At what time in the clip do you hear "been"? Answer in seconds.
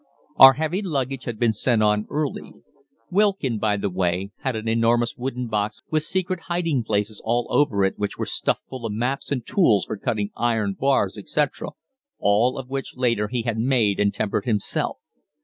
1.37-1.53